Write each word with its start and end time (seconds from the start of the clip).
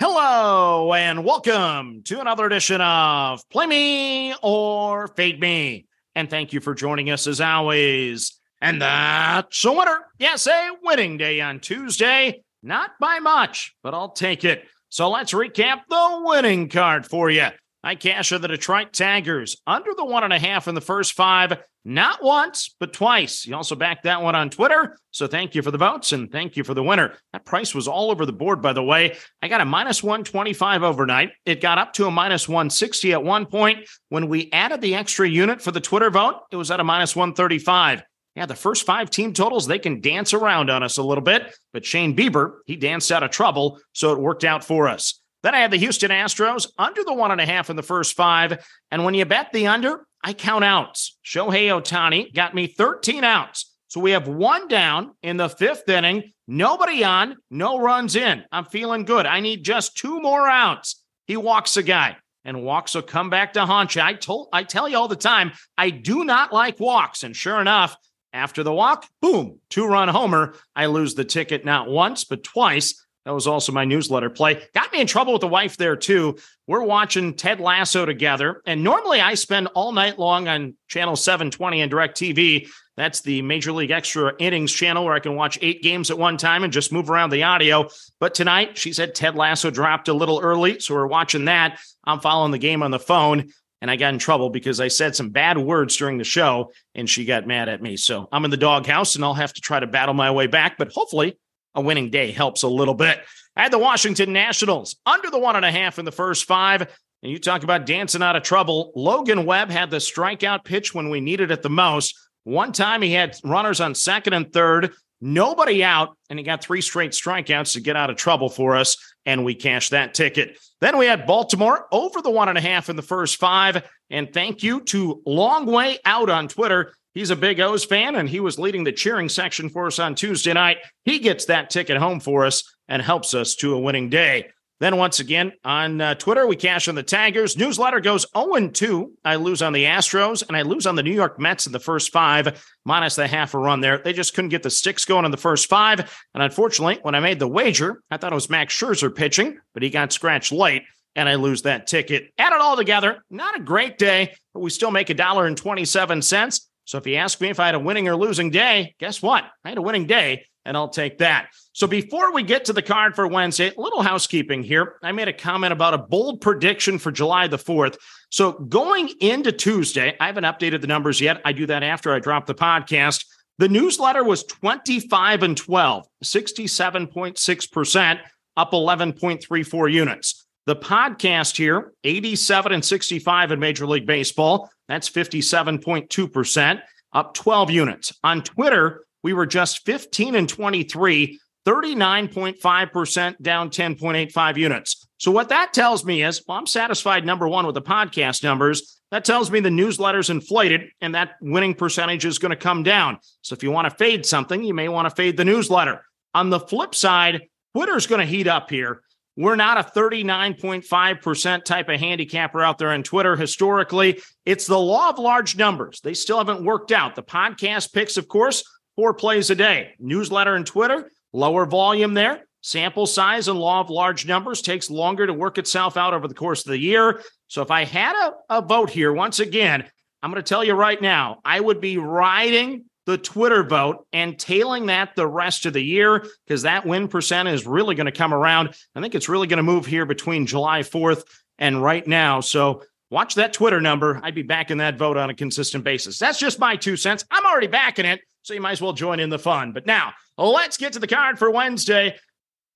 Hello 0.00 0.92
and 0.94 1.24
welcome 1.24 2.02
to 2.04 2.20
another 2.20 2.46
edition 2.46 2.80
of 2.80 3.42
Play 3.48 3.66
Me 3.66 4.34
or 4.44 5.08
Fade 5.08 5.40
Me. 5.40 5.86
And 6.14 6.30
thank 6.30 6.52
you 6.52 6.60
for 6.60 6.72
joining 6.72 7.10
us 7.10 7.26
as 7.26 7.40
always. 7.40 8.38
And 8.60 8.80
that's 8.80 9.64
a 9.64 9.72
winner. 9.72 9.98
Yes, 10.20 10.46
a 10.46 10.70
winning 10.84 11.16
day 11.16 11.40
on 11.40 11.58
Tuesday. 11.58 12.44
Not 12.62 12.92
by 13.00 13.18
much, 13.18 13.74
but 13.82 13.92
I'll 13.92 14.10
take 14.10 14.44
it. 14.44 14.66
So 14.88 15.10
let's 15.10 15.32
recap 15.32 15.80
the 15.90 16.22
winning 16.22 16.68
card 16.68 17.04
for 17.04 17.28
you. 17.28 17.48
I 17.84 17.94
cash 17.94 18.30
the 18.30 18.38
Detroit 18.40 18.92
Tigers 18.92 19.56
under 19.66 19.92
the 19.96 20.04
one 20.04 20.24
and 20.24 20.32
a 20.32 20.38
half 20.38 20.66
in 20.66 20.74
the 20.74 20.80
first 20.80 21.12
five, 21.12 21.58
not 21.84 22.22
once, 22.22 22.74
but 22.80 22.92
twice. 22.92 23.46
You 23.46 23.54
also 23.54 23.76
backed 23.76 24.02
that 24.02 24.20
one 24.20 24.34
on 24.34 24.50
Twitter. 24.50 24.98
So 25.12 25.28
thank 25.28 25.54
you 25.54 25.62
for 25.62 25.70
the 25.70 25.78
votes 25.78 26.12
and 26.12 26.30
thank 26.30 26.56
you 26.56 26.64
for 26.64 26.74
the 26.74 26.82
winner. 26.82 27.14
That 27.32 27.44
price 27.44 27.76
was 27.76 27.86
all 27.86 28.10
over 28.10 28.26
the 28.26 28.32
board, 28.32 28.60
by 28.60 28.72
the 28.72 28.82
way. 28.82 29.16
I 29.42 29.48
got 29.48 29.60
a 29.60 29.64
minus 29.64 30.02
125 30.02 30.82
overnight. 30.82 31.30
It 31.46 31.60
got 31.60 31.78
up 31.78 31.92
to 31.94 32.06
a 32.06 32.10
minus 32.10 32.48
160 32.48 33.12
at 33.12 33.22
one 33.22 33.46
point. 33.46 33.88
When 34.08 34.28
we 34.28 34.50
added 34.52 34.80
the 34.80 34.96
extra 34.96 35.28
unit 35.28 35.62
for 35.62 35.70
the 35.70 35.80
Twitter 35.80 36.10
vote, 36.10 36.40
it 36.50 36.56
was 36.56 36.72
at 36.72 36.80
a 36.80 36.84
minus 36.84 37.14
135. 37.14 38.02
Yeah, 38.34 38.46
the 38.46 38.54
first 38.54 38.86
five 38.86 39.10
team 39.10 39.32
totals, 39.32 39.66
they 39.66 39.78
can 39.78 40.00
dance 40.00 40.34
around 40.34 40.68
on 40.70 40.82
us 40.82 40.98
a 40.98 41.02
little 41.02 41.24
bit, 41.24 41.56
but 41.72 41.84
Shane 41.84 42.14
Bieber, 42.14 42.58
he 42.66 42.76
danced 42.76 43.10
out 43.10 43.22
of 43.22 43.30
trouble, 43.30 43.80
so 43.92 44.12
it 44.12 44.20
worked 44.20 44.44
out 44.44 44.64
for 44.64 44.88
us. 44.88 45.20
Then 45.42 45.54
I 45.54 45.60
had 45.60 45.70
the 45.70 45.76
Houston 45.78 46.10
Astros 46.10 46.68
under 46.78 47.04
the 47.04 47.14
one 47.14 47.30
and 47.30 47.40
a 47.40 47.46
half 47.46 47.70
in 47.70 47.76
the 47.76 47.82
first 47.82 48.16
five. 48.16 48.66
And 48.90 49.04
when 49.04 49.14
you 49.14 49.24
bet 49.24 49.52
the 49.52 49.68
under, 49.68 50.06
I 50.22 50.32
count 50.32 50.64
outs. 50.64 51.16
Shohei 51.24 51.68
Ohtani 51.68 52.34
got 52.34 52.54
me 52.54 52.66
13 52.66 53.24
outs. 53.24 53.74
So 53.88 54.00
we 54.00 54.10
have 54.10 54.28
one 54.28 54.68
down 54.68 55.12
in 55.22 55.38
the 55.38 55.48
fifth 55.48 55.88
inning, 55.88 56.32
nobody 56.46 57.04
on, 57.04 57.36
no 57.50 57.78
runs 57.78 58.16
in. 58.16 58.44
I'm 58.52 58.66
feeling 58.66 59.04
good. 59.04 59.24
I 59.24 59.40
need 59.40 59.64
just 59.64 59.96
two 59.96 60.20
more 60.20 60.46
outs. 60.46 61.02
He 61.26 61.38
walks 61.38 61.76
a 61.78 61.82
guy, 61.82 62.16
and 62.44 62.62
walks 62.62 62.94
will 62.94 63.02
come 63.02 63.30
back 63.30 63.54
to 63.54 63.64
haunt 63.64 63.94
you. 63.94 64.02
I 64.02 64.12
told 64.12 64.48
I 64.52 64.64
tell 64.64 64.88
you 64.88 64.98
all 64.98 65.08
the 65.08 65.16
time, 65.16 65.52
I 65.78 65.88
do 65.88 66.24
not 66.24 66.52
like 66.52 66.78
walks. 66.78 67.22
And 67.22 67.34
sure 67.34 67.60
enough, 67.60 67.96
after 68.32 68.62
the 68.62 68.72
walk, 68.72 69.06
boom, 69.22 69.60
two 69.70 69.86
run 69.86 70.08
homer. 70.08 70.54
I 70.76 70.86
lose 70.86 71.14
the 71.14 71.24
ticket 71.24 71.64
not 71.64 71.88
once, 71.88 72.24
but 72.24 72.44
twice. 72.44 73.06
That 73.28 73.34
was 73.34 73.46
also 73.46 73.72
my 73.72 73.84
newsletter 73.84 74.30
play. 74.30 74.66
Got 74.74 74.90
me 74.90 75.02
in 75.02 75.06
trouble 75.06 75.34
with 75.34 75.42
the 75.42 75.48
wife 75.48 75.76
there 75.76 75.96
too. 75.96 76.38
We're 76.66 76.82
watching 76.82 77.34
Ted 77.34 77.60
Lasso 77.60 78.06
together. 78.06 78.62
And 78.64 78.82
normally 78.82 79.20
I 79.20 79.34
spend 79.34 79.66
all 79.74 79.92
night 79.92 80.18
long 80.18 80.48
on 80.48 80.78
channel 80.88 81.14
720 81.14 81.82
and 81.82 81.92
DirecTV. 81.92 82.70
That's 82.96 83.20
the 83.20 83.42
Major 83.42 83.72
League 83.72 83.90
Extra 83.90 84.32
Innings 84.38 84.72
channel 84.72 85.04
where 85.04 85.12
I 85.12 85.20
can 85.20 85.36
watch 85.36 85.58
eight 85.60 85.82
games 85.82 86.10
at 86.10 86.16
one 86.16 86.38
time 86.38 86.64
and 86.64 86.72
just 86.72 86.90
move 86.90 87.10
around 87.10 87.28
the 87.28 87.42
audio. 87.42 87.90
But 88.18 88.34
tonight 88.34 88.78
she 88.78 88.94
said 88.94 89.14
Ted 89.14 89.34
Lasso 89.34 89.70
dropped 89.70 90.08
a 90.08 90.14
little 90.14 90.40
early. 90.40 90.80
So 90.80 90.94
we're 90.94 91.06
watching 91.06 91.44
that. 91.44 91.78
I'm 92.04 92.20
following 92.20 92.52
the 92.52 92.56
game 92.56 92.82
on 92.82 92.92
the 92.92 92.98
phone. 92.98 93.50
And 93.82 93.90
I 93.90 93.96
got 93.96 94.14
in 94.14 94.18
trouble 94.18 94.48
because 94.48 94.80
I 94.80 94.88
said 94.88 95.14
some 95.14 95.28
bad 95.28 95.58
words 95.58 95.98
during 95.98 96.16
the 96.16 96.24
show 96.24 96.72
and 96.94 97.10
she 97.10 97.26
got 97.26 97.46
mad 97.46 97.68
at 97.68 97.82
me. 97.82 97.98
So 97.98 98.26
I'm 98.32 98.46
in 98.46 98.50
the 98.50 98.56
doghouse 98.56 99.16
and 99.16 99.22
I'll 99.22 99.34
have 99.34 99.52
to 99.52 99.60
try 99.60 99.80
to 99.80 99.86
battle 99.86 100.14
my 100.14 100.30
way 100.30 100.46
back. 100.46 100.78
But 100.78 100.92
hopefully 100.92 101.36
a 101.78 101.80
winning 101.80 102.10
day 102.10 102.32
helps 102.32 102.64
a 102.64 102.68
little 102.68 102.94
bit. 102.94 103.20
I 103.56 103.62
had 103.62 103.72
the 103.72 103.78
Washington 103.78 104.32
Nationals 104.32 104.96
under 105.06 105.30
the 105.30 105.38
one 105.38 105.56
and 105.56 105.64
a 105.64 105.70
half 105.70 105.98
in 105.98 106.04
the 106.04 106.12
first 106.12 106.44
five. 106.44 106.82
And 107.22 107.32
you 107.32 107.38
talk 107.38 107.62
about 107.62 107.86
dancing 107.86 108.22
out 108.22 108.36
of 108.36 108.42
trouble. 108.42 108.92
Logan 108.94 109.46
Webb 109.46 109.70
had 109.70 109.90
the 109.90 109.96
strikeout 109.96 110.64
pitch 110.64 110.94
when 110.94 111.08
we 111.08 111.20
needed 111.20 111.50
it 111.50 111.62
the 111.62 111.70
most. 111.70 112.16
One 112.44 112.72
time 112.72 113.02
he 113.02 113.12
had 113.12 113.36
runners 113.44 113.80
on 113.80 113.94
second 113.94 114.32
and 114.32 114.52
third, 114.52 114.92
nobody 115.20 115.82
out, 115.82 116.16
and 116.30 116.38
he 116.38 116.44
got 116.44 116.62
three 116.62 116.80
straight 116.80 117.12
strikeouts 117.12 117.72
to 117.72 117.80
get 117.80 117.96
out 117.96 118.10
of 118.10 118.16
trouble 118.16 118.48
for 118.48 118.76
us. 118.76 118.96
And 119.26 119.44
we 119.44 119.54
cashed 119.54 119.90
that 119.90 120.14
ticket. 120.14 120.58
Then 120.80 120.96
we 120.96 121.06
had 121.06 121.26
Baltimore 121.26 121.86
over 121.92 122.22
the 122.22 122.30
one 122.30 122.48
and 122.48 122.58
a 122.58 122.62
half 122.62 122.88
in 122.88 122.96
the 122.96 123.02
first 123.02 123.36
five. 123.36 123.88
And 124.10 124.32
thank 124.32 124.62
you 124.62 124.80
to 124.82 125.20
LongWayOut 125.26 126.28
on 126.28 126.48
Twitter. 126.48 126.94
He's 127.18 127.30
a 127.30 127.36
big 127.36 127.58
O's 127.58 127.84
fan, 127.84 128.14
and 128.14 128.28
he 128.28 128.38
was 128.38 128.60
leading 128.60 128.84
the 128.84 128.92
cheering 128.92 129.28
section 129.28 129.68
for 129.70 129.88
us 129.88 129.98
on 129.98 130.14
Tuesday 130.14 130.52
night. 130.52 130.78
He 131.04 131.18
gets 131.18 131.46
that 131.46 131.68
ticket 131.68 131.96
home 131.96 132.20
for 132.20 132.46
us 132.46 132.62
and 132.86 133.02
helps 133.02 133.34
us 133.34 133.56
to 133.56 133.74
a 133.74 133.80
winning 133.80 134.08
day. 134.08 134.50
Then 134.78 134.98
once 134.98 135.18
again 135.18 135.50
on 135.64 136.00
uh, 136.00 136.14
Twitter, 136.14 136.46
we 136.46 136.54
cash 136.54 136.86
on 136.86 136.94
the 136.94 137.02
Tigers. 137.02 137.56
Newsletter 137.56 137.98
goes 137.98 138.24
0 138.38 138.68
2. 138.68 139.12
I 139.24 139.34
lose 139.34 139.62
on 139.62 139.72
the 139.72 139.82
Astros 139.82 140.46
and 140.46 140.56
I 140.56 140.62
lose 140.62 140.86
on 140.86 140.94
the 140.94 141.02
New 141.02 141.12
York 141.12 141.40
Mets 141.40 141.66
in 141.66 141.72
the 141.72 141.80
first 141.80 142.12
five, 142.12 142.64
minus 142.84 143.16
the 143.16 143.26
half 143.26 143.52
a 143.54 143.58
run 143.58 143.80
there. 143.80 143.98
They 143.98 144.12
just 144.12 144.32
couldn't 144.32 144.50
get 144.50 144.62
the 144.62 144.70
sticks 144.70 145.04
going 145.04 145.24
in 145.24 145.32
the 145.32 145.36
first 145.36 145.68
five. 145.68 145.98
And 146.34 146.42
unfortunately, 146.44 147.00
when 147.02 147.16
I 147.16 147.20
made 147.20 147.40
the 147.40 147.48
wager, 147.48 148.00
I 148.12 148.18
thought 148.18 148.30
it 148.30 148.36
was 148.36 148.48
Max 148.48 148.78
Scherzer 148.78 149.12
pitching, 149.12 149.58
but 149.74 149.82
he 149.82 149.90
got 149.90 150.12
scratched 150.12 150.52
late 150.52 150.84
and 151.16 151.28
I 151.28 151.34
lose 151.34 151.62
that 151.62 151.88
ticket. 151.88 152.32
Add 152.38 152.52
it 152.52 152.60
all 152.60 152.76
together, 152.76 153.24
not 153.28 153.56
a 153.56 153.60
great 153.60 153.98
day, 153.98 154.36
but 154.54 154.60
we 154.60 154.70
still 154.70 154.92
make 154.92 155.10
a 155.10 155.14
dollar 155.14 155.46
and 155.46 155.56
27 155.56 156.22
cents. 156.22 156.68
So 156.88 156.96
if 156.96 157.06
you 157.06 157.16
ask 157.16 157.38
me 157.42 157.50
if 157.50 157.60
I 157.60 157.66
had 157.66 157.74
a 157.74 157.78
winning 157.78 158.08
or 158.08 158.16
losing 158.16 158.48
day, 158.48 158.94
guess 158.98 159.20
what? 159.20 159.44
I 159.62 159.68
had 159.68 159.76
a 159.76 159.82
winning 159.82 160.06
day 160.06 160.46
and 160.64 160.74
I'll 160.74 160.88
take 160.88 161.18
that. 161.18 161.50
So 161.74 161.86
before 161.86 162.32
we 162.32 162.42
get 162.42 162.64
to 162.64 162.72
the 162.72 162.80
card 162.80 163.14
for 163.14 163.28
Wednesday, 163.28 163.70
a 163.76 163.78
little 163.78 164.00
housekeeping 164.00 164.62
here. 164.62 164.94
I 165.02 165.12
made 165.12 165.28
a 165.28 165.34
comment 165.34 165.74
about 165.74 165.92
a 165.92 165.98
bold 165.98 166.40
prediction 166.40 166.98
for 166.98 167.12
July 167.12 167.46
the 167.46 167.58
4th. 167.58 167.98
So 168.30 168.52
going 168.52 169.10
into 169.20 169.52
Tuesday, 169.52 170.16
I 170.18 170.28
haven't 170.28 170.44
updated 170.44 170.80
the 170.80 170.86
numbers 170.86 171.20
yet. 171.20 171.42
I 171.44 171.52
do 171.52 171.66
that 171.66 171.82
after 171.82 172.10
I 172.14 172.20
drop 172.20 172.46
the 172.46 172.54
podcast. 172.54 173.26
The 173.58 173.68
newsletter 173.68 174.24
was 174.24 174.44
25 174.44 175.42
and 175.42 175.58
12, 175.58 176.06
67.6%, 176.24 178.20
up 178.56 178.72
11.34 178.72 179.92
units. 179.92 180.46
The 180.64 180.76
podcast 180.76 181.58
here, 181.58 181.92
87 182.04 182.72
and 182.72 182.84
65 182.84 183.52
in 183.52 183.60
Major 183.60 183.86
League 183.86 184.06
Baseball. 184.06 184.70
That's 184.88 185.08
57.2%, 185.08 186.80
up 187.12 187.34
12 187.34 187.70
units. 187.70 188.14
On 188.24 188.42
Twitter, 188.42 189.04
we 189.22 189.32
were 189.32 189.46
just 189.46 189.84
15 189.84 190.34
and 190.34 190.48
23, 190.48 191.38
39.5%, 191.66 193.42
down 193.42 193.70
10.85 193.70 194.56
units. 194.56 195.06
So, 195.18 195.30
what 195.30 195.48
that 195.48 195.72
tells 195.72 196.04
me 196.04 196.22
is, 196.22 196.42
well, 196.46 196.58
I'm 196.58 196.66
satisfied, 196.66 197.26
number 197.26 197.48
one, 197.48 197.66
with 197.66 197.74
the 197.74 197.82
podcast 197.82 198.42
numbers. 198.42 199.00
That 199.10 199.24
tells 199.24 199.50
me 199.50 199.60
the 199.60 199.70
newsletter's 199.70 200.30
inflated 200.30 200.90
and 201.00 201.14
that 201.14 201.32
winning 201.40 201.74
percentage 201.74 202.24
is 202.24 202.38
going 202.38 202.50
to 202.50 202.56
come 202.56 202.82
down. 202.82 203.18
So, 203.42 203.54
if 203.54 203.62
you 203.62 203.70
want 203.70 203.90
to 203.90 203.96
fade 203.96 204.24
something, 204.24 204.62
you 204.62 204.74
may 204.74 204.88
want 204.88 205.08
to 205.08 205.14
fade 205.14 205.36
the 205.36 205.44
newsletter. 205.44 206.04
On 206.34 206.50
the 206.50 206.60
flip 206.60 206.94
side, 206.94 207.42
Twitter's 207.74 208.06
going 208.06 208.20
to 208.20 208.26
heat 208.26 208.46
up 208.46 208.70
here. 208.70 209.02
We're 209.38 209.54
not 209.54 209.78
a 209.78 209.88
39.5% 209.88 211.64
type 211.64 211.88
of 211.88 212.00
handicapper 212.00 212.60
out 212.60 212.76
there 212.76 212.90
on 212.90 213.04
Twitter 213.04 213.36
historically. 213.36 214.20
It's 214.44 214.66
the 214.66 214.80
law 214.80 215.10
of 215.10 215.20
large 215.20 215.56
numbers. 215.56 216.00
They 216.00 216.14
still 216.14 216.38
haven't 216.38 216.64
worked 216.64 216.90
out. 216.90 217.14
The 217.14 217.22
podcast 217.22 217.92
picks, 217.92 218.16
of 218.16 218.26
course, 218.26 218.64
four 218.96 219.14
plays 219.14 219.50
a 219.50 219.54
day. 219.54 219.94
Newsletter 220.00 220.56
and 220.56 220.66
Twitter, 220.66 221.08
lower 221.32 221.66
volume 221.66 222.14
there. 222.14 222.48
Sample 222.62 223.06
size 223.06 223.46
and 223.46 223.60
law 223.60 223.80
of 223.80 223.90
large 223.90 224.26
numbers 224.26 224.60
takes 224.60 224.90
longer 224.90 225.24
to 225.24 225.32
work 225.32 225.56
itself 225.56 225.96
out 225.96 226.14
over 226.14 226.26
the 226.26 226.34
course 226.34 226.66
of 226.66 226.70
the 226.70 226.80
year. 226.80 227.22
So 227.46 227.62
if 227.62 227.70
I 227.70 227.84
had 227.84 228.16
a, 228.16 228.56
a 228.56 228.60
vote 228.60 228.90
here, 228.90 229.12
once 229.12 229.38
again, 229.38 229.84
I'm 230.20 230.32
going 230.32 230.42
to 230.42 230.48
tell 230.48 230.64
you 230.64 230.74
right 230.74 231.00
now, 231.00 231.38
I 231.44 231.60
would 231.60 231.80
be 231.80 231.96
riding 231.96 232.86
the 233.08 233.16
Twitter 233.16 233.62
vote 233.62 234.06
and 234.12 234.38
tailing 234.38 234.86
that 234.86 235.16
the 235.16 235.26
rest 235.26 235.64
of 235.64 235.72
the 235.72 235.82
year 235.82 236.26
because 236.46 236.62
that 236.62 236.84
win 236.84 237.08
percent 237.08 237.48
is 237.48 237.66
really 237.66 237.94
going 237.94 238.04
to 238.04 238.12
come 238.12 238.34
around. 238.34 238.74
I 238.94 239.00
think 239.00 239.14
it's 239.14 239.30
really 239.30 239.46
going 239.46 239.56
to 239.56 239.62
move 239.62 239.86
here 239.86 240.04
between 240.04 240.44
July 240.44 240.80
4th 240.80 241.24
and 241.58 241.82
right 241.82 242.06
now. 242.06 242.40
So 242.40 242.82
watch 243.08 243.36
that 243.36 243.54
Twitter 243.54 243.80
number. 243.80 244.20
I'd 244.22 244.34
be 244.34 244.42
backing 244.42 244.76
that 244.76 244.98
vote 244.98 245.16
on 245.16 245.30
a 245.30 245.34
consistent 245.34 245.84
basis. 245.84 246.18
That's 246.18 246.38
just 246.38 246.58
my 246.58 246.76
two 246.76 246.98
cents. 246.98 247.24
I'm 247.30 247.46
already 247.46 247.66
backing 247.66 248.04
it. 248.04 248.20
So 248.42 248.52
you 248.52 248.60
might 248.60 248.72
as 248.72 248.82
well 248.82 248.92
join 248.92 249.20
in 249.20 249.30
the 249.30 249.38
fun. 249.38 249.72
But 249.72 249.86
now 249.86 250.12
let's 250.36 250.76
get 250.76 250.92
to 250.92 250.98
the 250.98 251.06
card 251.06 251.38
for 251.38 251.50
Wednesday. 251.50 252.14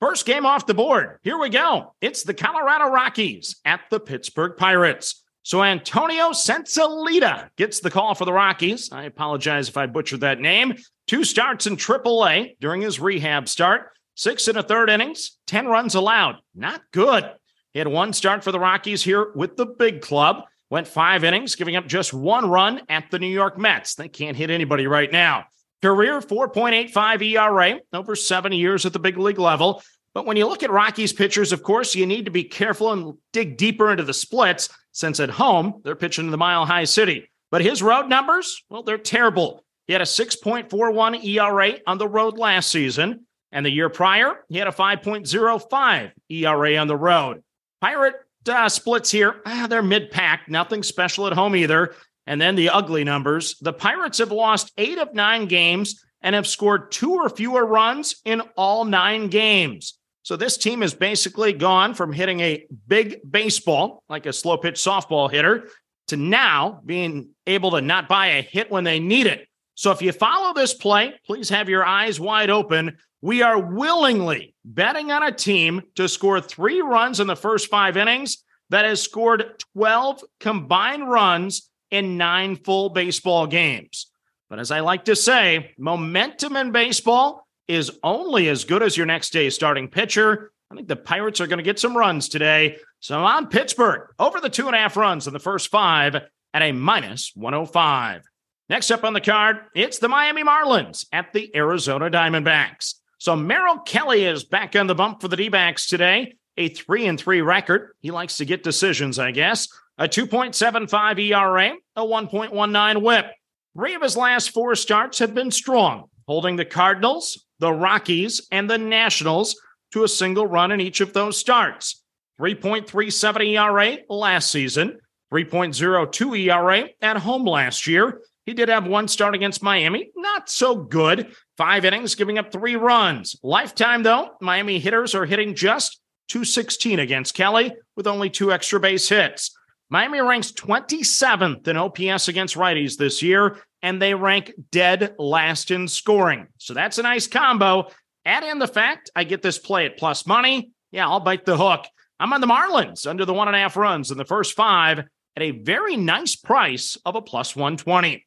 First 0.01 0.25
game 0.25 0.47
off 0.47 0.65
the 0.65 0.73
board. 0.73 1.19
Here 1.25 1.37
we 1.37 1.51
go. 1.51 1.95
It's 2.01 2.23
the 2.23 2.33
Colorado 2.33 2.87
Rockies 2.87 3.57
at 3.67 3.83
the 3.91 4.01
Pittsburgh 4.01 4.57
Pirates. 4.57 5.22
So 5.45 5.63
Antonio 5.63 6.31
Senzatela 6.31 7.49
gets 7.57 7.81
the 7.81 7.91
call 7.91 8.15
for 8.15 8.25
the 8.25 8.33
Rockies. 8.33 8.93
I 8.93 9.05
apologize 9.05 9.69
if 9.69 9.77
I 9.77 9.87
butchered 9.87 10.21
that 10.21 10.41
name. 10.41 10.75
Two 11.09 11.25
starts 11.25 11.67
in 11.67 11.77
AAA 11.77 12.57
during 12.61 12.81
his 12.81 13.01
rehab 13.01 13.49
start. 13.49 13.91
Six 14.15 14.47
and 14.47 14.59
a 14.59 14.63
third 14.63 14.89
innings, 14.89 15.39
10 15.49 15.67
runs 15.67 15.95
allowed. 15.95 16.37
Not 16.55 16.83
good. 16.93 17.29
He 17.73 17.79
had 17.79 17.89
one 17.89 18.13
start 18.13 18.45
for 18.45 18.53
the 18.53 18.61
Rockies 18.61 19.03
here 19.03 19.33
with 19.35 19.57
the 19.57 19.67
big 19.67 20.01
club. 20.01 20.45
Went 20.71 20.87
five 20.87 21.25
innings, 21.25 21.57
giving 21.57 21.77
up 21.77 21.87
just 21.87 22.15
one 22.15 22.49
run 22.49 22.83
at 22.89 23.11
the 23.11 23.19
New 23.19 23.27
York 23.27 23.59
Mets. 23.59 23.95
They 23.95 24.09
can't 24.09 24.37
hit 24.37 24.51
anybody 24.51 24.87
right 24.87 25.11
now. 25.11 25.47
Career 25.83 26.21
4.85 26.21 27.23
ERA 27.23 27.81
over 27.93 28.15
seven 28.15 28.53
years 28.53 28.87
at 28.87 28.93
the 28.93 29.01
big 29.01 29.19
league 29.19 29.39
level. 29.39 29.83
But 30.15 30.27
when 30.27 30.37
you 30.37 30.47
look 30.47 30.63
at 30.63 30.71
Rockies 30.71 31.13
pitchers, 31.13 31.53
of 31.53 31.63
course, 31.63 31.95
you 31.95 32.07
need 32.07 32.27
to 32.27 32.31
be 32.31 32.45
careful 32.45 32.93
and 32.93 33.15
dig 33.33 33.57
deeper 33.57 33.91
into 33.91 34.05
the 34.05 34.15
splits 34.15 34.69
since 34.93 35.21
at 35.21 35.31
home 35.31 35.81
they're 35.85 35.97
pitching 35.97 36.27
in 36.27 36.31
the 36.31 36.37
Mile 36.37 36.67
High 36.67 36.85
City. 36.85 37.31
But 37.51 37.63
his 37.63 37.83
road 37.83 38.09
numbers, 38.09 38.63
well, 38.69 38.83
they're 38.83 38.99
terrible. 38.99 39.65
He 39.87 39.93
had 39.93 40.03
a 40.03 40.07
6.41 40.07 41.25
ERA 41.25 41.79
on 41.87 41.99
the 41.99 42.09
road 42.09 42.39
last 42.39 42.71
season, 42.71 43.27
And 43.51 43.67
the 43.67 43.71
year 43.71 43.89
prior, 43.89 44.45
he 44.49 44.59
had 44.59 44.69
a 44.69 44.73
5.05 44.73 46.13
ERA 46.31 46.77
on 46.77 46.87
the 46.89 46.97
road. 46.97 47.43
Pirate 47.81 48.15
uh, 48.49 48.69
splits 48.69 49.11
here, 49.11 49.41
ah, 49.45 49.67
they're 49.69 49.83
mid 49.83 50.11
pack, 50.11 50.49
nothing 50.49 50.83
special 50.83 51.27
at 51.27 51.33
home 51.33 51.57
either. 51.57 51.95
And 52.27 52.41
then 52.41 52.55
the 52.55 52.71
ugly 52.71 53.05
numbers 53.05 53.57
the 53.61 53.73
Pirates 53.73 54.19
have 54.19 54.31
lost 54.31 54.73
eight 54.79 54.99
of 54.99 55.15
nine 55.15 55.47
games 55.47 56.05
and 56.23 56.35
have 56.35 56.47
scored 56.47 56.93
two 56.93 57.15
or 57.15 57.29
fewer 57.29 57.67
runs 57.67 58.17
in 58.25 58.41
all 58.57 58.85
nine 58.85 59.29
games. 59.29 59.99
So 60.23 60.37
this 60.37 60.57
team 60.57 60.83
has 60.83 60.95
basically 60.95 61.53
gone 61.53 61.95
from 61.95 62.13
hitting 62.13 62.41
a 62.41 62.67
big 62.87 63.21
baseball, 63.29 64.03
like 64.09 64.27
a 64.27 64.33
slow 64.33 64.57
pitch 64.57 64.77
softball 64.77 65.31
hitter, 65.31 65.69
to 66.09 66.17
now 66.17 66.81
being 66.85 67.31
able 67.47 67.73
to 67.73 67.81
not 67.81 68.09
buy 68.09 68.27
a 68.27 68.43
hit 68.43 68.71
when 68.71 68.85
they 68.85 69.01
need 69.01 69.27
it. 69.27 69.49
So 69.75 69.91
if 69.91 70.03
you 70.03 70.13
follow 70.13 70.55
this 70.55 70.75
play, 70.75 71.15
please 71.27 71.49
have 71.49 71.69
your 71.69 71.85
eyes 71.85 72.21
wide 72.21 72.51
open. 72.51 72.99
We 73.21 73.43
are 73.43 73.59
willingly 73.59 74.55
betting 74.65 75.11
on 75.11 75.23
a 75.23 75.33
team 75.33 75.83
to 75.97 76.09
score 76.09 76.41
three 76.41 76.81
runs 76.81 77.21
in 77.21 77.27
the 77.27 77.37
first 77.37 77.69
five 77.69 77.97
innings 77.97 78.45
that 78.71 78.85
has 78.85 79.03
scored 79.03 79.63
12 79.75 80.23
combined 80.41 81.09
runs 81.09 81.71
in 81.91 82.17
nine 82.17 82.57
full 82.57 82.91
baseball 82.91 83.47
games. 83.47 84.11
But 84.49 84.59
as 84.59 84.71
I 84.71 84.81
like 84.81 85.07
to 85.07 85.17
say, 85.17 85.73
momentum 85.79 86.57
in 86.57 86.73
baseball 86.73 87.42
is 87.69 87.91
only 88.03 88.49
as 88.49 88.65
good 88.65 88.83
as 88.83 88.97
your 88.97 89.07
next 89.07 89.31
day's 89.31 89.55
starting 89.55 89.89
pitcher. 89.89 90.53
I 90.71 90.75
think 90.75 90.89
the 90.89 90.97
Pirates 90.97 91.41
are 91.41 91.47
going 91.47 91.59
to 91.59 91.63
get 91.63 91.79
some 91.79 91.97
runs 91.97 92.29
today. 92.29 92.79
So 93.01 93.23
on 93.23 93.49
Pittsburgh, 93.49 94.09
over 94.19 94.41
the 94.41 94.49
two 94.49 94.67
and 94.67 94.75
a 94.75 94.79
half 94.79 94.97
runs 94.97 95.27
in 95.27 95.33
the 95.33 95.39
first 95.39 95.69
five 95.69 96.17
at 96.55 96.63
a 96.63 96.73
minus 96.73 97.33
105. 97.35 98.23
Next 98.69 98.91
up 98.91 99.05
on 99.05 99.13
the 99.13 99.21
card, 99.21 99.59
it's 99.75 99.99
the 99.99 100.09
Miami 100.09 100.43
Marlins 100.43 101.07
at 101.13 101.33
the 101.33 101.55
Arizona 101.55 102.11
Diamondbacks. 102.11 102.95
So 103.19 103.37
Merrill 103.37 103.79
Kelly 103.79 104.25
is 104.25 104.45
back 104.45 104.75
on 104.75 104.87
the 104.87 104.95
bump 104.95 105.21
for 105.21 105.29
the 105.29 105.37
D 105.37 105.49
backs 105.49 105.87
today, 105.87 106.35
a 106.57 106.69
3 106.69 107.07
and 107.07 107.21
3 107.21 107.43
record. 107.43 107.93
He 108.01 108.11
likes 108.11 108.39
to 108.39 108.45
get 108.45 108.63
decisions, 108.63 109.19
I 109.19 109.31
guess. 109.31 109.69
A 109.99 110.09
2.75 110.09 111.21
ERA, 111.21 111.75
a 111.97 112.03
1.19 112.03 113.03
whip. 113.03 113.27
Three 113.75 113.95
of 113.95 114.03
his 114.03 114.17
last 114.17 114.51
four 114.51 114.75
starts 114.75 115.19
have 115.19 115.35
been 115.35 115.51
strong, 115.51 116.05
holding 116.27 116.57
the 116.57 116.65
Cardinals, 116.65 117.47
the 117.63 117.73
Rockies, 117.73 118.49
and 118.51 118.69
the 118.69 118.77
Nationals 118.77 119.55
to 119.93 120.03
a 120.03 120.09
single 120.09 120.49
run 120.49 120.73
in 120.73 120.81
each 120.81 121.01
of 121.01 121.13
those 121.13 121.39
starts. 121.39 122.03
3.37 122.41 123.55
ERA 123.55 123.99
last 124.09 124.51
season, 124.51 124.99
3.02 125.33 126.41
ERA 126.41 126.89
at 127.01 127.17
home 127.19 127.45
last 127.45 127.87
year. 127.87 128.21
He 128.47 128.53
did 128.53 128.69
have 128.69 128.89
one 128.89 129.07
start 129.07 129.37
against 129.37 129.63
Miami, 129.63 130.11
not 130.17 130.51
so 130.51 130.75
good. 130.75 131.37
Five 131.57 131.85
innings, 131.85 132.17
giving 132.17 132.37
up 132.37 132.51
three 132.51 132.75
runs. 132.75 133.37
Lifetime, 133.45 134.03
though, 134.03 134.31
Miami 134.41 134.81
hitters 134.81 135.15
are 135.15 135.25
hitting 135.25 135.55
just 135.55 136.01
216 136.31 136.99
against 136.99 137.35
Kelly 137.35 137.73
with 137.95 138.09
only 138.09 138.29
two 138.29 138.51
extra 138.51 138.81
base 138.81 139.09
hits. 139.09 139.57
Miami 139.89 140.21
ranks 140.21 140.51
27th 140.51 141.69
in 141.69 141.77
OPS 141.77 142.27
against 142.27 142.57
righties 142.57 142.97
this 142.97 143.23
year, 143.23 143.59
and 143.83 144.01
they 144.01 144.15
rank 144.15 144.53
dead 144.71 145.15
last 145.19 145.71
in 145.71 145.89
scoring. 145.89 146.47
So 146.59 146.75
that's 146.75 146.99
a 146.99 147.03
nice 147.03 147.27
combo. 147.27 147.89
Add 148.25 148.45
in 148.45 148.59
the 148.59 148.69
fact 148.69 149.11
I 149.17 149.25
get 149.25 149.43
this 149.43 149.59
play 149.59 149.87
at 149.87 149.99
plus 149.99 150.27
money. 150.27 150.71
Yeah, 150.91 151.09
I'll 151.09 151.21
bite 151.21 151.45
the 151.45 151.57
hook. 151.57 151.87
I'm 152.21 152.33
on 152.33 152.41
the 152.41 152.47
Marlins 152.47 153.07
under 153.07 153.25
the 153.25 153.35
one 153.35 153.49
and 153.49 153.57
a 153.57 153.61
half 153.61 153.77
runs 153.77 154.11
in 154.11 154.19
the 154.19 154.25
first 154.25 154.55
five 154.55 155.01
at 155.37 155.43
a 155.43 155.51
very 155.51 155.97
nice 155.97 156.37
price 156.37 156.97
of 157.05 157.17
a 157.17 157.23
plus 157.23 157.57
120. 157.57 158.25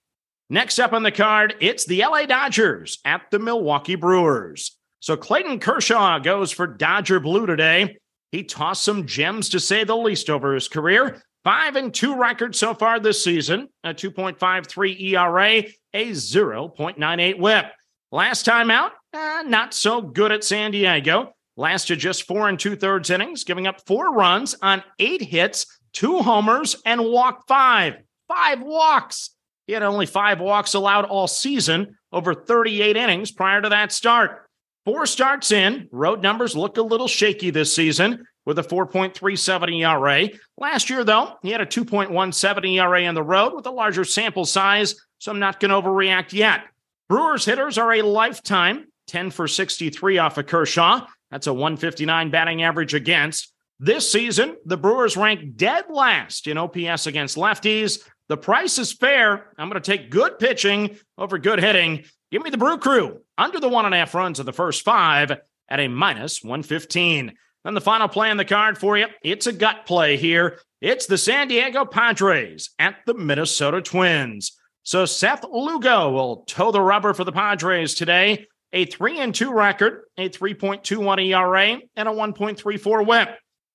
Next 0.50 0.80
up 0.80 0.94
on 0.94 1.04
the 1.04 1.12
card, 1.12 1.56
it's 1.60 1.86
the 1.86 2.02
LA 2.02 2.26
Dodgers 2.26 3.00
at 3.06 3.22
the 3.32 3.40
Milwaukee 3.40 3.96
Brewers. 3.96 4.78
So 5.00 5.16
Clayton 5.16 5.60
Kershaw 5.60 6.20
goes 6.20 6.52
for 6.52 6.68
Dodger 6.68 7.20
Blue 7.20 7.46
today. 7.46 7.98
He 8.32 8.44
tossed 8.44 8.84
some 8.84 9.06
gems 9.06 9.50
to 9.50 9.60
say 9.60 9.84
the 9.84 9.96
least 9.96 10.30
over 10.30 10.54
his 10.54 10.68
career. 10.68 11.22
Five 11.46 11.76
and 11.76 11.94
two 11.94 12.16
record 12.16 12.56
so 12.56 12.74
far 12.74 13.00
this 13.00 13.24
season, 13.24 13.70
a 13.84 13.94
2.53 13.94 15.00
ERA, 15.00 15.64
a 15.94 16.10
0.98 16.10 17.38
whip. 17.38 17.66
Last 18.12 18.46
time 18.46 18.72
out, 18.72 18.94
eh, 19.14 19.44
not 19.46 19.76
so 19.76 20.02
good 20.02 20.32
at 20.32 20.44
San 20.44 20.72
Diego. 20.72 21.34
Lasted 21.56 22.00
just 22.00 22.24
four 22.24 22.50
and 22.50 22.60
two 22.60 22.76
thirds 22.76 23.12
innings, 23.12 23.44
giving 23.44 23.68
up 23.68 23.86
four 23.86 24.12
runs 24.12 24.56
on 24.64 24.84
eight 24.98 25.22
hits, 25.22 25.68
two 25.94 26.18
homers, 26.18 26.78
and 26.84 27.06
walked 27.06 27.48
five. 27.48 27.98
Five 28.28 28.64
walks. 28.64 29.30
He 29.68 29.74
had 29.74 29.84
only 29.84 30.08
five 30.08 30.40
walks 30.40 30.74
allowed 30.74 31.06
all 31.06 31.28
season 31.28 31.96
over 32.12 32.34
38 32.34 32.98
innings 32.98 33.32
prior 33.32 33.62
to 33.62 33.70
that 33.70 33.92
start. 33.92 34.48
Four 34.84 35.06
starts 35.06 35.52
in, 35.52 35.90
road 35.92 36.24
numbers 36.24 36.56
look 36.56 36.78
a 36.78 36.82
little 36.82 37.08
shaky 37.08 37.52
this 37.52 37.76
season 37.76 38.26
with 38.46 38.60
a 38.60 38.64
4.37 38.64 39.82
ERA. 39.82 40.30
Last 40.58 40.90
year, 40.90 41.04
though, 41.04 41.36
he 41.42 41.52
had 41.52 41.62
a 41.62 41.66
2.17 41.66 42.76
ERA 42.76 43.06
on 43.06 43.16
the 43.16 43.24
road 43.24 43.54
with 43.54 43.66
a 43.66 43.72
larger 43.72 44.04
sample 44.04 44.46
size, 44.46 44.96
so 45.18 45.32
I'm 45.32 45.40
not 45.40 45.60
going 45.60 45.70
to 45.70 45.82
overreact 45.82 46.34
yet. 46.34 46.64
Brewers 47.10 47.46
hitters 47.46 47.78
are 47.78 47.94
a 47.94 48.02
lifetime 48.02 48.86
10 49.08 49.32
for 49.32 49.48
63 49.48 50.18
off 50.18 50.38
of 50.38 50.48
Kershaw. 50.48 51.06
That's 51.32 51.48
a 51.48 51.54
159 51.54 52.30
batting 52.30 52.64
average 52.64 52.94
against. 52.94 53.52
This 53.80 54.10
season, 54.10 54.56
the 54.66 54.78
Brewers 54.78 55.18
rank 55.18 55.58
dead 55.58 55.86
last 55.90 56.48
in 56.48 56.58
OPS 56.58 57.08
against 57.08 57.38
lefties. 57.38 58.00
The 58.30 58.38
price 58.38 58.80
is 58.80 58.94
fair. 58.94 59.52
I'm 59.58 59.70
going 59.70 59.82
to 59.82 59.98
take 59.98 60.10
good 60.10 60.40
pitching 60.40 60.98
over 61.18 61.38
good 61.38 61.60
hitting. 61.60 62.06
Give 62.32 62.42
me 62.42 62.50
the 62.50 62.58
Brew 62.58 62.78
Crew 62.78 63.22
under 63.38 63.60
the 63.60 63.70
one 63.70 63.86
and 63.86 63.94
a 63.94 63.98
half 63.98 64.16
runs 64.16 64.40
of 64.40 64.46
the 64.46 64.54
first 64.54 64.84
five 64.84 65.32
at 65.70 65.80
a 65.80 65.88
minus 65.88 66.44
115. 66.44 67.34
Then 67.66 67.74
the 67.74 67.82
final 67.82 68.08
play 68.08 68.30
on 68.30 68.38
the 68.38 68.46
card 68.46 68.78
for 68.78 68.96
you. 68.96 69.08
It's 69.24 69.48
a 69.48 69.52
gut 69.52 69.88
play 69.88 70.18
here. 70.18 70.60
It's 70.82 71.08
the 71.08 71.18
San 71.18 71.48
Diego 71.48 71.84
Padres 71.84 72.70
at 72.78 72.98
the 73.08 73.16
Minnesota 73.16 73.82
Twins. 73.82 74.56
So 74.84 75.06
Seth 75.06 75.44
Lugo 75.44 76.12
will 76.12 76.44
toe 76.46 76.72
the 76.72 76.80
rubber 76.80 77.16
for 77.16 77.24
the 77.24 77.32
Padres 77.32 77.96
today. 77.96 78.46
A 78.72 78.86
3 78.86 79.20
and 79.20 79.34
2 79.34 79.52
record, 79.52 80.04
a 80.16 80.30
3.21 80.30 81.26
ERA, 81.26 81.80
and 81.96 82.08
a 82.08 82.12
1.34 82.12 83.08
whip. 83.08 83.30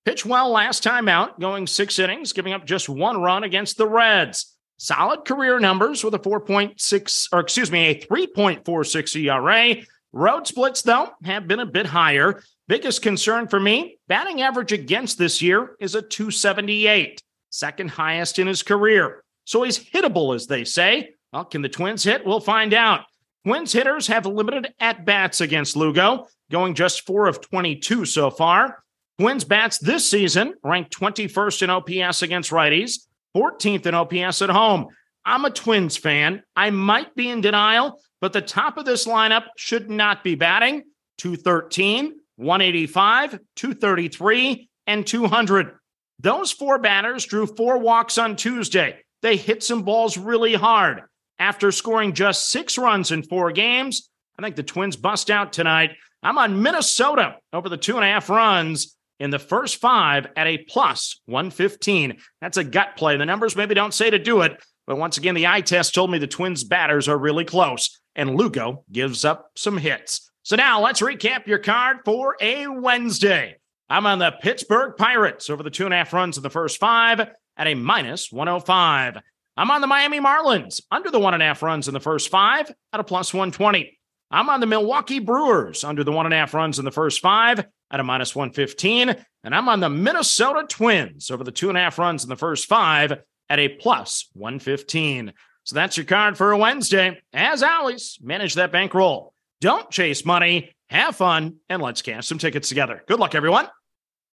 Pitched 0.05 0.25
well 0.25 0.51
last 0.51 0.85
time 0.85 1.09
out, 1.09 1.41
going 1.41 1.67
six 1.67 1.99
innings, 1.99 2.33
giving 2.33 2.53
up 2.53 2.65
just 2.65 2.89
one 2.89 3.21
run 3.21 3.43
against 3.43 3.77
the 3.77 3.89
Reds. 3.89 4.57
Solid 4.77 5.25
career 5.25 5.59
numbers 5.59 6.05
with 6.05 6.15
a 6.15 6.19
4.6, 6.19 7.29
or 7.33 7.41
excuse 7.41 7.73
me, 7.73 7.87
a 7.87 8.01
3.46 8.01 9.25
ERA. 9.25 9.83
Road 10.13 10.47
splits, 10.47 10.83
though, 10.83 11.11
have 11.25 11.49
been 11.49 11.61
a 11.61 11.67
bit 11.67 11.87
higher. 11.87 12.43
Biggest 12.71 13.03
concern 13.03 13.49
for 13.49 13.59
me 13.59 13.99
batting 14.07 14.43
average 14.43 14.71
against 14.71 15.19
this 15.19 15.43
year 15.43 15.75
is 15.81 15.97
a 15.97 16.03
278, 16.03 17.21
second 17.51 17.91
highest 17.91 18.39
in 18.39 18.47
his 18.47 18.63
career. 18.63 19.25
So 19.45 19.65
he's 19.65 19.77
hittable, 19.77 20.37
as 20.37 20.47
they 20.47 20.63
say. 20.63 21.15
Well, 21.33 21.47
can 21.47 21.63
the 21.63 21.69
Twins 21.69 22.05
hit? 22.05 22.25
We'll 22.25 22.39
find 22.39 22.73
out. 22.73 23.07
Twins 23.45 23.73
hitters 23.73 24.07
have 24.07 24.25
limited 24.25 24.73
at 24.79 25.05
bats 25.05 25.41
against 25.41 25.75
Lugo, 25.75 26.29
going 26.49 26.75
just 26.75 27.05
four 27.05 27.27
of 27.27 27.41
22 27.41 28.05
so 28.05 28.31
far. 28.31 28.85
Twins 29.19 29.43
bats 29.43 29.79
this 29.79 30.09
season 30.09 30.55
ranked 30.63 30.97
21st 30.97 31.63
in 31.63 31.71
OPS 31.71 32.23
against 32.23 32.53
righties, 32.53 33.01
14th 33.37 33.87
in 33.87 33.95
OPS 33.97 34.43
at 34.43 34.51
home. 34.51 34.87
I'm 35.25 35.45
a 35.45 35.51
Twins 35.51 35.97
fan. 35.97 36.45
I 36.55 36.71
might 36.71 37.17
be 37.17 37.31
in 37.31 37.41
denial, 37.41 38.01
but 38.21 38.33
the 38.33 38.41
top 38.41 38.79
of 38.79 38.85
this 38.85 39.09
lineup 39.09 39.47
should 39.57 39.91
not 39.91 40.23
be 40.23 40.37
batting 40.37 40.85
213, 41.19 42.20
185, 42.41 43.39
233, 43.55 44.69
and 44.87 45.07
200. 45.07 45.73
Those 46.19 46.53
four 46.53 46.79
batters 46.79 47.27
drew 47.27 47.47
four 47.47 47.79
walks 47.79 48.17
on 48.17 48.35
Tuesday. 48.35 48.99
They 49.21 49.37
hit 49.37 49.63
some 49.63 49.83
balls 49.83 50.17
really 50.17 50.55
hard. 50.55 51.03
After 51.39 51.71
scoring 51.71 52.15
just 52.15 52.51
six 52.51 52.79
runs 52.79 53.11
in 53.13 53.23
four 53.23 53.53
games, 53.53 54.09
I 54.39 54.43
think 54.43 54.57
the 54.57 54.63
Twins 54.63 54.97
bust 54.97 55.31
out 55.31 55.53
tonight. 55.53 55.91
I'm 56.23 56.39
on 56.39 56.63
Minnesota 56.63 57.37
over 57.53 57.69
the 57.69 57.77
two 57.77 57.97
and 57.97 58.05
a 58.05 58.09
half 58.09 58.31
runs 58.31 58.97
in 59.19 59.29
the 59.29 59.39
first 59.39 59.77
five 59.77 60.27
at 60.35 60.47
a 60.47 60.59
plus 60.59 61.21
115. 61.27 62.19
That's 62.41 62.57
a 62.57 62.65
gut 62.65 62.97
play. 62.97 63.19
The 63.19 63.27
numbers 63.27 63.55
maybe 63.55 63.75
don't 63.75 63.93
say 63.93 64.09
to 64.09 64.19
do 64.19 64.41
it, 64.41 64.63
but 64.87 64.97
once 64.97 65.19
again, 65.19 65.35
the 65.35 65.47
eye 65.47 65.61
test 65.61 65.95
told 65.95 66.11
me 66.11 66.17
the 66.17 66.27
Twins 66.27 66.65
batters 66.65 67.07
are 67.07 67.19
really 67.19 67.45
close, 67.45 68.01
and 68.17 68.35
Lugo 68.35 68.85
gives 68.91 69.27
up 69.27 69.51
some 69.57 69.77
hits. 69.77 70.30
So 70.43 70.57
now 70.57 70.81
let's 70.81 71.03
recap 71.03 71.47
your 71.47 71.59
card 71.59 71.99
for 72.05 72.37
a 72.41 72.67
Wednesday. 72.67 73.57
I'm 73.91 74.07
on 74.07 74.19
the 74.19 74.33
Pittsburgh 74.41 74.97
Pirates 74.97 75.51
over 75.51 75.63
the 75.63 75.71
two 75.71 75.85
and 75.85 75.93
a 75.93 75.99
half 75.99 76.13
runs 76.13 76.39
in 76.39 76.43
the 76.43 76.49
first 76.49 76.79
five 76.79 77.21
at 77.21 77.67
a 77.67 77.75
minus 77.75 78.33
105. 78.33 79.19
I'm 79.57 79.71
on 79.71 79.83
the 79.83 79.87
Miami 79.87 80.19
Marlins 80.19 80.81
under 80.91 81.11
the 81.11 81.21
one 81.21 81.35
and 81.35 81.43
a 81.43 81.47
half 81.47 81.63
runs 81.63 81.89
in 81.89 81.95
the 81.95 82.01
first 82.01 82.31
five 82.31 82.73
at 82.93 83.01
a 83.01 83.05
plus 83.05 83.35
120. 83.35 83.99
I'm 84.31 84.49
on 84.49 84.61
the 84.61 84.67
Milwaukee 84.67 85.19
Brewers 85.19 85.85
under 85.85 86.05
the 86.05 86.13
one 86.13 86.25
and 86.25 86.35
a 86.35 86.39
half 86.39 86.55
runs 86.55 86.79
in 86.79 86.87
the 86.87 86.91
first 86.91 87.21
five 87.21 87.67
at 87.91 88.01
a 88.01 88.05
minus 88.05 88.35
115. 88.35 89.17
And 89.45 89.55
I'm 89.55 89.69
on 89.69 89.81
the 89.81 89.91
Minnesota 89.91 90.65
Twins 90.67 91.31
over 91.31 91.45
the 91.45 91.53
two 91.53 91.69
and 91.69 91.77
a 91.77 91.83
half 91.83 91.99
runs 91.99 92.23
in 92.23 92.31
the 92.31 92.37
first 92.37 92.67
five 92.67 93.13
at 93.51 93.59
a 93.59 93.69
plus 93.69 94.31
115. 94.33 95.35
So 95.65 95.75
that's 95.75 95.99
your 95.99 96.07
card 96.07 96.39
for 96.39 96.53
a 96.53 96.59
Wednesday. 96.59 97.21
As 97.35 97.63
always, 97.63 98.19
manage 98.23 98.55
that 98.55 98.73
bankroll. 98.73 99.35
Don't 99.61 99.91
chase 99.91 100.25
money, 100.25 100.71
have 100.89 101.17
fun, 101.17 101.57
and 101.69 101.83
let's 101.83 102.01
cash 102.01 102.27
some 102.27 102.39
tickets 102.39 102.71
together. 102.71 103.05
Good 103.07 103.21
luck, 103.21 103.35
everyone. 103.35 103.69